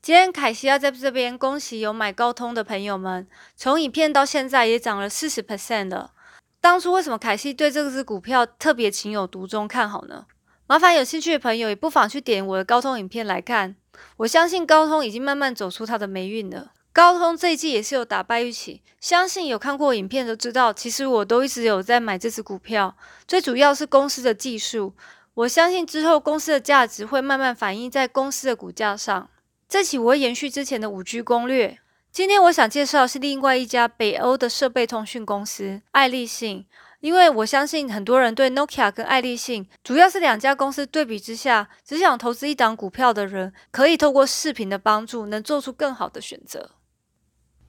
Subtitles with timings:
[0.00, 6.12] 今天凯西要在这边恭喜有买高通的朋友们，从影片到现在也涨了四十 percent 了。
[6.60, 10.26] 当初为什么凯西对这只股票特别情有独钟，看好呢？
[10.66, 13.76] 麻烦有兴趣的朋友也不妨去点我的高通影片来看。
[14.18, 16.72] 我相信高通已经慢慢走出它的霉运了。
[16.92, 22.96] 高通这一季也是有打败预期，相信有看过影片都知道，其实我都一直有在买这只股票，
[23.26, 24.94] 最主要是公司的技术。
[25.34, 29.28] 我相信之后公司的价值会慢慢反映在公司的股价上。
[29.68, 31.78] 这期我会延续之前的五 G 攻略。
[32.10, 36.64] 今天我想介绍的是另外一家北欧的设备通讯公司爱立信，
[37.00, 46.70] 因为我相信很多人对 Nokia 跟爱立信，主要是两家公司对比之下，只想投资一档股票的人，可以透过视频的帮助，能做出更好的选择。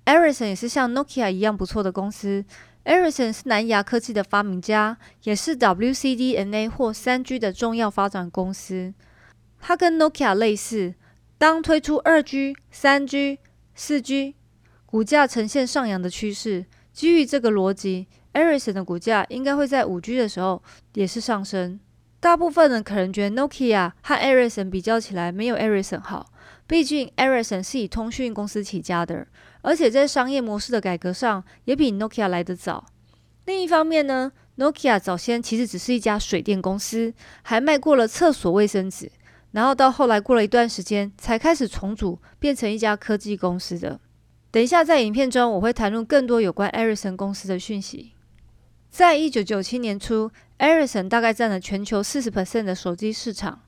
[0.05, 2.45] Ericsson 也是像 Nokia 一样不错的公司。
[2.85, 8.93] Ericsson 是南亚科技的发明家，也是 WCDNA 或三 G 的重要发展公司。
[9.59, 10.95] 它跟 Nokia 类似。
[11.39, 13.39] 当推出二 G、三 G、
[13.73, 14.35] 四 G，
[14.85, 16.65] 股价呈现上扬的趋势。
[16.91, 20.61] 基于这个逻辑，Ericsson 的股价应该会在五 G 的时候
[20.95, 21.79] 也是上升。
[22.19, 26.29] 大部分人可能觉得 Nokia 和 Ericsson 比较起来没有 Ericsson 好，
[26.67, 29.25] 毕竟 Ericsson 是以通讯公司起家的，
[29.61, 32.85] 而且在商业模式的改革上也比 Nokia 来得早。
[33.45, 39.09] 另一方面呢，Nokia 早先其实只是一家水电公司，还卖过了厕所卫生纸。
[39.51, 43.99] 然后到后来过了一段时间，才开始重组，变成一家科技公司的。
[44.51, 48.13] 等一下在影片中，我会谈论更多有关 Ericsson 公司的讯息。
[48.89, 53.61] 在一九九七年初，Ericsson 大概占了全球四十 percent 的手机市场。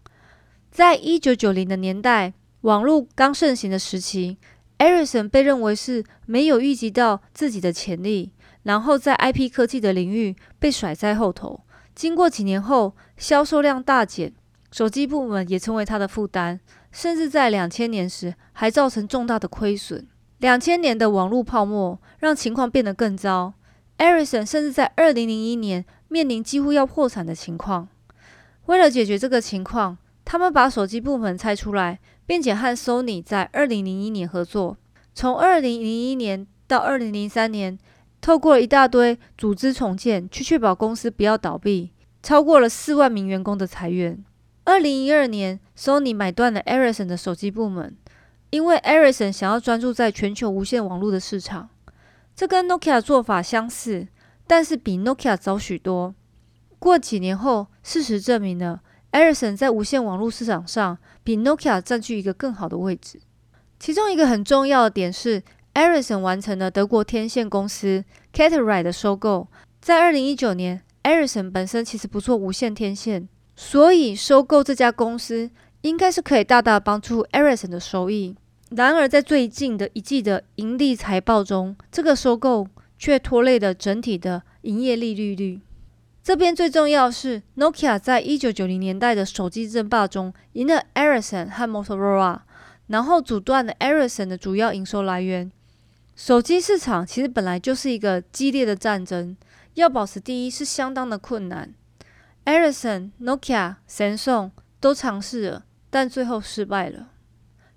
[0.71, 4.38] 在一九九零的年代，网络刚盛行的时期
[4.79, 8.31] ，Ericsson 被认为是没有预计到自己的潜力，
[8.63, 11.61] 然后在 IP 科技的领域被甩在后头。
[11.93, 14.33] 经过几年后，销售量大减。
[14.72, 16.59] 手机部门也成为他的负担，
[16.91, 20.08] 甚至在两千年时还造成重大的亏损。
[20.38, 23.53] 两千年的网络泡沫让情况变得更糟
[23.97, 27.90] ，Ericsson 甚至在二零零一年面临几乎要破产的情况。
[28.68, 34.78] 为了解决这个情况，他们把手机部门拆出来，并且和 Sony 在二零零一年合作。
[35.13, 37.78] 从二零零一年到二零零三年，
[38.22, 41.91] 透过了一大堆组织重建，去确保公司不要倒闭，
[42.24, 44.24] 超过了四万名员工的裁员。
[44.71, 47.93] 二零一二年，Sony 买断了 Ericsson 的手机部门，
[48.51, 51.67] 因为 Ericsson 想要专注在全球无线网络的市场。
[52.33, 54.07] 这跟 Nokia 做法相似，
[54.47, 56.15] 但是比 Nokia 早许多。
[56.79, 58.79] 过几年后，事实证明了
[59.11, 63.19] Ericsson 在无线网络市场上比 Nokia 占据一个更好的位置。
[63.77, 65.43] 其中一个很重要的点是
[65.73, 69.49] ，Ericsson 完成了德国天线公司 c a t e r i 的收购。
[69.81, 73.27] 在二零一九年，Ericsson 本身其实不做无线天线。
[73.56, 75.50] 所以收购这家公司
[75.81, 78.35] 应该是可以大大帮助 Ericsson 的收益。
[78.69, 82.67] 然而，在最近的一季的盈利财报中，这个收购
[82.97, 85.59] 却拖累了整体的营业利率率。
[86.23, 92.41] 这边最重要是，Nokia 在一九九零年代的手机争霸中赢了 Ericsson 和 Motorola，
[92.88, 95.51] 然后阻断了 Ericsson 的主要营收来源。
[96.16, 99.35] 手机市场其实本来就是一个激烈的战争，
[99.73, 101.73] 要保持第一是相当的困难。
[102.46, 107.09] Ericsson、Nokia、Samsung 都尝试了，但最后失败了。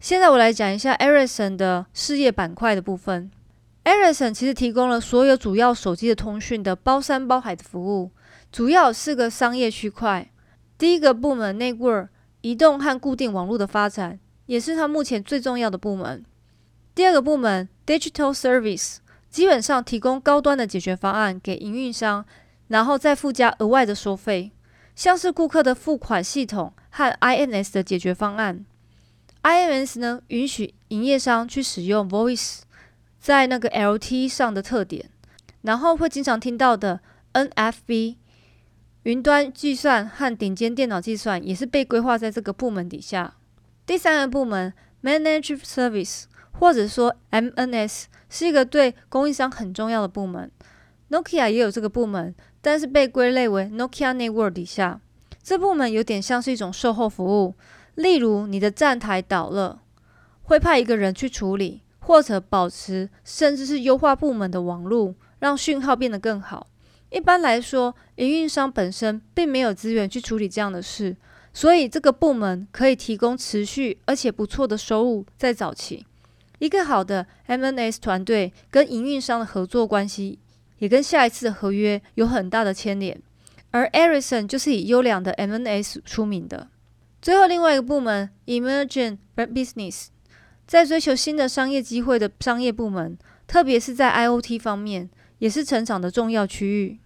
[0.01, 3.31] 现在我来讲一下 Ericsson 的事业板块的部分。
[3.85, 8.11] Ericsson 其实提供了所有主要手机的通讯的包山包海的服务，
[8.51, 10.31] 主要四个商业区块。
[10.79, 12.09] 第一个部门 Network
[12.41, 16.25] 移动和固定网络的发展，也是它目前最重要的部门。
[16.95, 18.97] 第二个部门 Digital Service
[19.29, 22.25] 基本上提供高端的解决方案给营运商。
[22.69, 24.53] 然后再附加额外的收费，
[24.95, 28.65] 像是顾客的付款系统和 INS 的解决方案。
[29.43, 32.61] INS 呢，允许营业商去使用 Voice
[33.19, 35.11] 在那个 LTE 上的特点，
[35.63, 37.01] 然后会经常听到的
[37.35, 38.17] NFV
[39.03, 43.35] 云端计算和顶尖电脑计算也是被规划在这个部门底下。
[43.85, 44.73] 第三个部门
[45.03, 50.51] Managed Service 或者说 MNS 是一个对供应商很重要的部门
[51.15, 52.35] ，Nokia 也有这个部门。
[52.61, 55.01] 但是被归类为 Nokia Network 底下，
[55.43, 57.55] 这部门有点像是一种售后服务。
[57.95, 59.83] 例如，你的站台倒了，
[60.45, 66.67] 会派一个人去处理，或者保持，甚至是优化部门的网络，让讯号变得更好。
[67.11, 71.15] 一般来说，营运商本身并没有资源去处理这样的事，
[71.53, 75.27] 所以这个部门可以提供持续而且不错的收入。
[75.37, 76.07] 在早期，
[76.59, 80.39] 一个好的 MNS 团队跟营运商的合作关系。
[80.85, 83.19] 也跟下一次的合约有很大的牵连，
[83.71, 86.69] 而 Ericsson 就是以优良的 M N S 出名的。
[87.23, 90.09] 最后，另外一个部门 Emerging Business
[90.67, 93.17] 在追求新的商业机会的商业部门，
[93.47, 95.09] 特别是在 IOT 方面，
[95.39, 96.99] 也是成长的重要区域。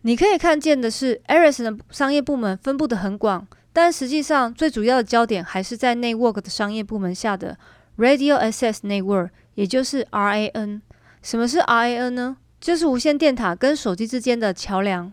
[0.00, 7.58] 你可以看见的是，Ericsson 的商业部门分布的很广，但实际上最主要的焦点还是在 Network 的商业部门下的
[7.98, 10.80] Radio Access Network，也就是 RAN。
[11.20, 12.38] 什么是 RAN 呢？
[12.64, 15.12] 就是无线电塔跟手机之间的桥梁。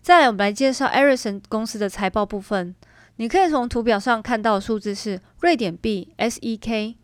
[0.00, 2.74] 再来，我们来介绍 Ericsson 公司的财报部分。
[3.18, 6.96] 你可以从图表上看到数字是瑞典币 SEK。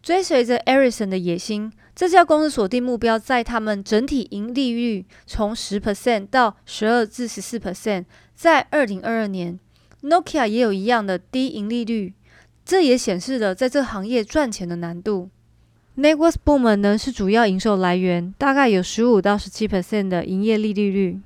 [0.00, 8.06] 追随着 Ericsson 的野心，这家公司锁定目标，在他们整体盈利率从十 percent 到十二至十四 percent。
[8.34, 9.60] 在二零二二年
[10.00, 12.14] ，Nokia 也有一样的低盈利率，
[12.64, 15.28] 这也显示了在这行业赚钱的难度。
[15.98, 21.18] Networks 部门呢是主要营收来源，大概有十五到十七 percent 的营业利率率。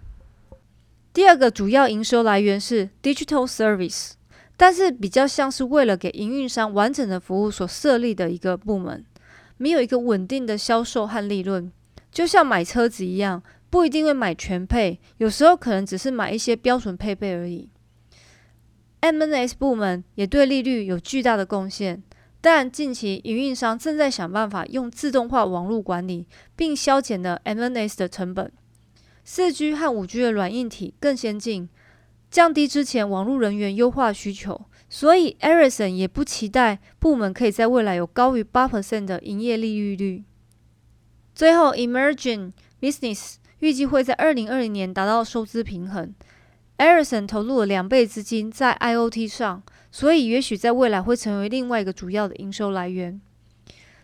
[1.12, 4.12] 第二个主要营收来源是 Digital Service，
[4.56, 9.04] 但是比较像是为了给营运商完整的服务所设立的一个部门，
[9.58, 11.70] 没有一个稳定的销售和利润。
[12.10, 17.68] 就像买车子一样，不一定会买全配，有时候可能只是买一些标准配备而已。
[19.02, 22.02] MNS 部门也对利率有巨大的贡献，
[22.42, 28.52] 但近期营运商正在想办法用自动化网络管理，并削减了 MNS 的成本。
[29.22, 31.68] 四 G 和五 G 的软硬体更先进，
[32.32, 40.24] 降低之前网络人员优化需求，所以 e r i s o n 也不期待部门可以在未来有高于八 percent 的营业利率率。
[41.32, 42.50] 最后，Emerging
[42.80, 46.12] Business 预计会在二零二零年达到收支平衡。
[46.82, 49.62] Ericsson 投入了两倍资金在 IOT 上，
[49.92, 53.20] 所以也许在未来会成为另外一个主要的营收来源。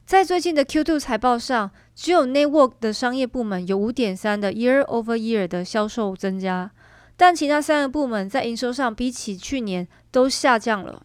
[0.07, 6.71] 在最近的 Q2 财报上，只有 Network 的商业部门有五点三的 Year over Year 的销售增加，
[7.17, 11.03] 但其他三个部门在营收上比起去年都下降了。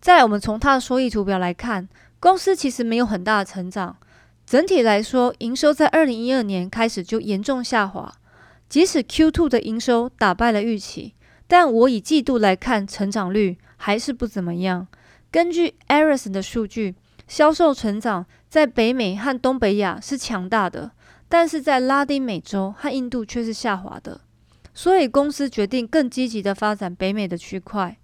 [0.00, 1.88] 再来，我们从它的收益图表来看，
[2.20, 3.96] 公司其实没有很大的成长。
[4.46, 8.14] 整体来说，营收在二零一二年开始就严重下滑，
[8.68, 11.14] 即使 Q2 的营收打败了预期，
[11.46, 14.88] 但我以季度来看，成长率还是不怎么样。
[15.30, 16.94] 根据 e r i s o n 的数据。
[17.28, 20.92] 销售成长在北美和东北亚是强大的，
[21.28, 24.22] 但是在拉丁美洲和印度却是下滑的。
[24.72, 27.98] 所以公司决定更积极的发展北美的区块。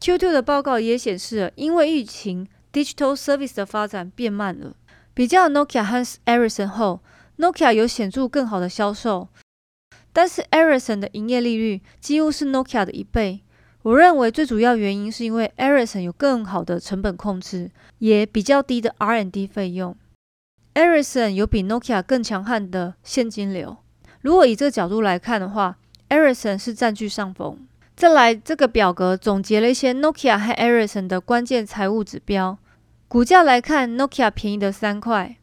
[0.00, 4.76] Q2 的报告也显示了，因为疫情，Digital Service 的发展变慢了。
[5.12, 7.02] 比较 Nokia 和 e r i s o n 后
[7.42, 9.26] ，Nokia 有显著更好的销售，
[10.12, 13.40] 但是 Ericsson 的营业利率几乎是 Nokia 的一倍。
[13.82, 19.96] 我认为最主要原因是因为 Ericsson 有更好的成本控制，也比较低的 R&D 费用。
[20.74, 23.76] Ericsson 有比 Nokia 更强悍的现金流。
[24.20, 25.76] 如果以这个角度来看的话
[26.08, 27.66] ，Ericsson 是占据上风。
[27.96, 32.56] 再来，这个表格总结了一些 Nokia 和 Ericsson 的关键财务指标。
[33.08, 35.36] 股价来看，Nokia 便宜的三块。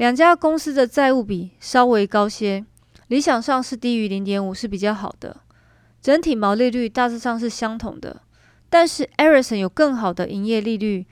[0.00, 2.64] 两家公司的债务比稍微高些，
[3.08, 5.42] 理想上是低于零点五是比较好的。
[6.00, 8.22] 整体毛利率大致上是相同的，
[8.70, 11.06] 但是 Ericsson 有更好的营业利率。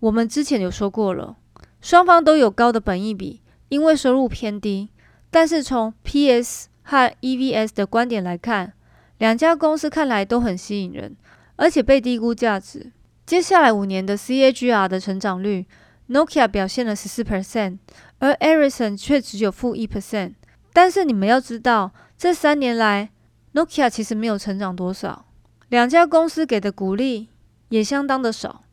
[0.00, 1.38] 我们之前有说过了，
[1.80, 3.40] 双方都有高的本益比，
[3.70, 4.90] 因为收入偏低。
[5.30, 8.74] 但是从 PS 和 EVS 的观点来看，
[9.16, 11.16] 两家公司看来都很吸引人，
[11.56, 12.92] 而且被低估价值。
[13.24, 15.64] 接下来五年的 CAGR 的成长率
[16.08, 17.78] ，Nokia 表现了十四 percent，
[18.18, 20.34] 而 Ericsson 却只有负一 percent。
[20.72, 23.10] 但是你们要知道，这三年来
[23.52, 25.26] ，Nokia 其实没有成长多少，
[25.68, 27.28] 两家公司给的鼓励
[27.68, 28.64] 也相当的少。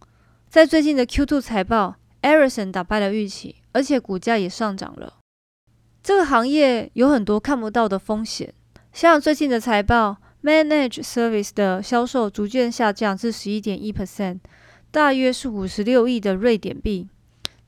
[0.49, 5.19] 在最近的 Q2 财报，Ericsson 打败了预期，而且股价也上涨了。
[6.03, 8.53] 这个行业有很多看不到的风险，
[8.91, 14.39] 像最近的财报，Managed Service 的销售逐渐下降至十一点一 percent，
[14.89, 17.07] 大约是五十六亿的瑞典币。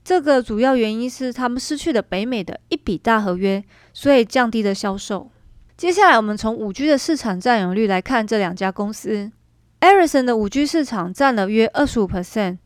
[0.04, 5.32] 这个主要原因是他们失去了北美的一笔大合约，所以降低了销售。
[5.78, 9.32] 接下来，我们从五 G 的市场占有率来看这两家公司。
[9.80, 12.58] Ericsson 的五 G 市场占了约二十五 percent，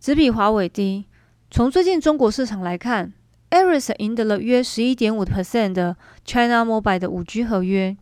[0.00, 1.06] 只比华为低。
[1.50, 3.12] 从最近中国市场来看
[3.50, 7.96] ，Ericsson 赢得了约十一点五 percent 的 China Mobile 的五 G 合约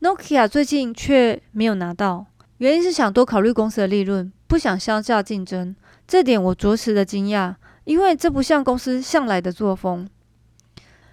[0.00, 2.26] ，Nokia 最近却没有拿到。
[2.58, 5.74] 原因是想多考虑公司的利润，不想销价竞争。
[6.06, 7.54] 这点我着实的惊讶，
[7.84, 10.08] 因为这不像公司向来的作风。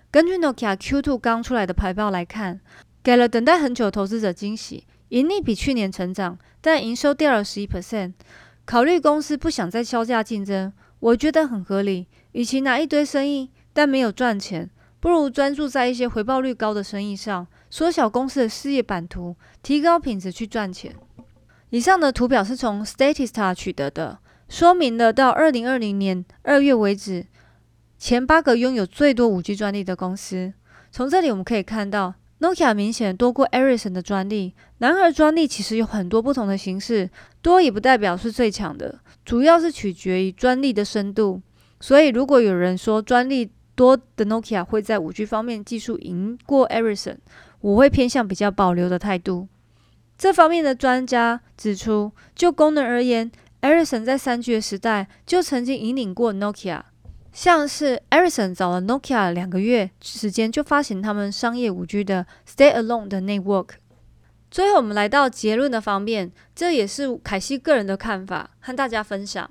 [0.10, 2.60] 根据 Nokia Q2 刚出来的财报来看，
[3.02, 8.14] 给了等待很久投资者惊喜，盈利比去年成长，但营收掉了十一 percent。
[8.66, 12.08] 考虑公司不想再销价竞争，我觉得很合理。
[12.34, 20.96] 与其拿一堆生意但没有赚钱，不如专注在一些回报率高的生意上，缩小公司的事业版图，提高品质去赚钱。
[21.70, 24.20] 以上的图表是从 Statista 取得的，
[24.52, 27.26] 说明了到二零二零年二月为止，
[27.98, 30.52] 前八个拥有最多五 G 专利的公司。
[30.92, 34.54] 从这里我们可以看到，Nokia 明显多过 Ericsson 的专利。
[34.80, 37.10] 然而，专利其实有很多不同的形式，
[37.42, 41.42] 多也不代表是最强的，主要是取决于专利的深度。
[41.80, 47.20] 所以，如果有人说专利多的 Nokia 会在五 G 方面技术赢过 Ericsson，
[47.62, 49.48] 我会偏向比较保留的态度。
[50.18, 53.32] 这方面的专家指出，就功能而言
[53.62, 56.84] ，Ericsson 在三 G 的时代就曾经引领过 Nokia。
[57.34, 63.70] 像是 Ericsson 找了 Nokia 两个月时间就发行他们商业五 G 的 Stay Alone 的 Network。
[64.50, 69.50] 最后我们来到结论的方面，这也是凯西个人的看法，和大家分享。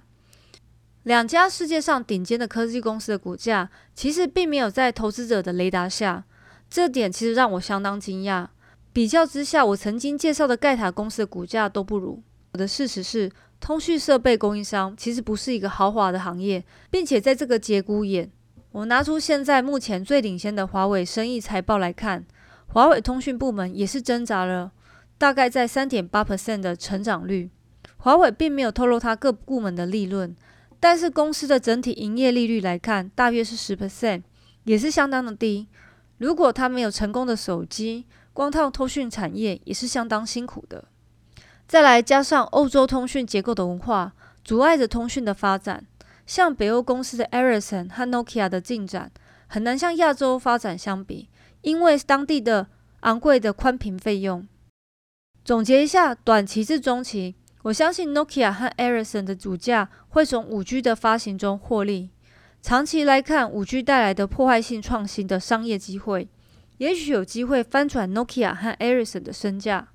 [1.05, 6.25] 两家世界上顶尖的科技公司的股价，其实并没有在投资者的雷达下，
[6.69, 8.49] 这点其实让我相当惊讶。
[8.93, 12.23] 比较之下，我曾经介绍的盖塔公司的股价都不如。
[12.53, 13.33] 我的事实是。
[13.61, 18.31] 通讯设备供应商其实不是一个豪华的行业，并且在这个节骨眼，
[18.73, 22.25] 我拿出现在目前最领先的华为生意财报来看，
[22.69, 24.73] 华为通讯部门也是挣扎了，
[25.19, 27.51] 大概在三点八 percent 的成长率。
[27.99, 30.35] 华为并没有透露它各部门的利润，
[30.81, 34.23] 但是公司的整体营业利率来看，大约是十 percent，
[34.65, 35.69] 也是相当的低。
[36.17, 40.87] 如果它没有成功的手机，光靠通讯产业也是相当辛苦的。
[41.71, 44.13] 再来加上欧洲通讯结构的文化，
[44.43, 45.87] 阻碍着通讯的发展。
[46.27, 49.13] 像北欧公司的 Ericsson 和 Nokia 的进展，
[49.47, 51.29] 很难像亚洲发展相比，
[51.63, 52.67] 因为当地的
[53.03, 54.49] 昂贵的宽频费用。
[55.45, 62.11] 总结一下，短期至中期，我相信 Nokia 和 Ericsson 的主价会从五 G 的发行中获利。
[62.61, 66.29] 长期来看，五 G 带来的破坏性创新的商业机会，
[66.79, 69.87] 也许有机会翻转 Nokia 和 Ericsson 的身价。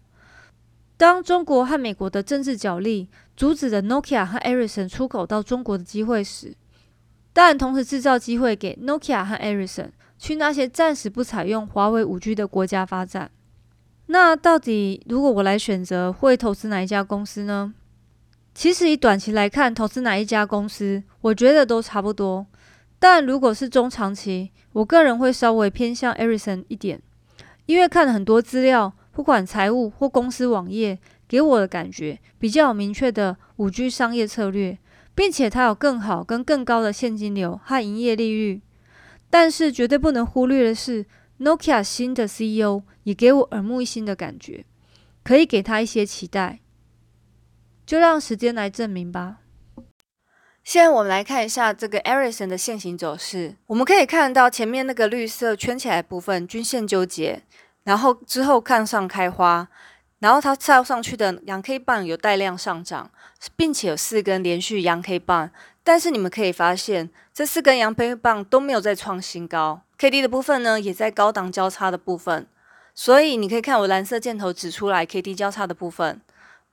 [0.97, 6.55] 当中国和美国的政治角力阻止了 Nokia 和 Ericsson 出口到中国的机会时，
[7.33, 13.29] 但同时制造机会给 Nokia 和 Ericsson 去那些暂时不采用华为五 G 的国家发展。
[14.05, 17.73] 那到底如果我来选择，会投资哪一家公司呢？
[18.53, 22.47] 其实以短期来看，投资哪一家公司，我觉得都差不多。
[22.99, 27.01] 但如果是中长期，我个人会稍微偏向 Ericsson 一点，
[27.65, 28.93] 因为看了很多资料。
[29.15, 34.77] 不管财务或公司网页给我的感觉比较有明确的五 G 商业策略，
[35.15, 38.61] 并且它有更好跟更高的现金流和营业利率。
[39.29, 41.05] 但是绝对不能忽略的是
[41.39, 44.65] ，Nokia 新的 CEO 也给我耳目一新的感觉，
[45.23, 46.59] 可以给他一些期待。
[47.85, 49.37] 就让时间来证明吧。
[50.61, 57.43] 现在我们来看一下这个 Ericsson 的线形走势，我们可以看到前面那个绿色圈起来部分均线纠结。
[57.85, 59.65] 然后之后看上开花，
[60.19, 63.09] 然后它跳上去的阳 K 棒有带量上涨，
[63.55, 65.49] 并且有四根连续阳 K 棒。
[65.83, 72.47] 但是你们可以发现，这四根阳 K 棒都没有再创新高，K D 的部分呢也在高档交叉的部分。
[72.95, 76.21] 所以你可以看我蓝色箭头指出来 K D 交叉的部分，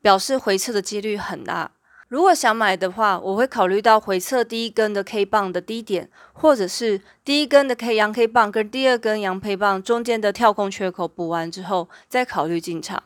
[0.01, 1.73] 表示回撤的几率很大。
[2.13, 13.03] 如果想买的话，我会考虑到回测第一根的 K 棒的低点，或者是第一根的 K 阳 K 棒跟第二根阳 K 棒中间的跳空缺口补完之后，再考虑进场。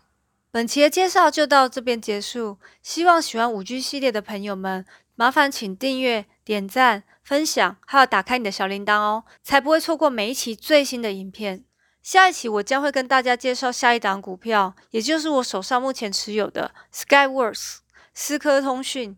[0.50, 4.84] 本期的介绍就到这边结束，希望喜欢五 G 系列的朋友们，
[5.14, 11.62] 麻烦请订阅、点赞、分享，还有打开你的小铃铛哦，才不会错过每一期最新的影片。
[12.02, 17.76] 下一期我将会跟大家介绍下一档股票，也就是我手上目前持有的 Skyworks。
[18.18, 19.14] 思科通讯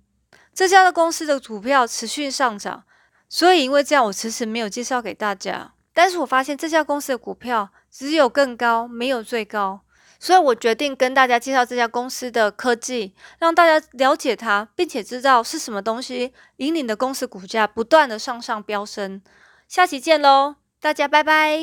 [0.53, 2.83] 这家的公司的股票持续上涨，
[3.29, 5.73] 所以因为这样，我迟迟没有介绍给大家。
[5.95, 9.81] 但是我发现这家公司的股票只有更高，没有最高，
[10.19, 19.23] 所以我决定跟大家介绍这家公司的科技，让大家了解它，并且知道是什么东西引领的公司股价不断的上上飙升。
[19.69, 21.57] 下期见喽，大家拜拜。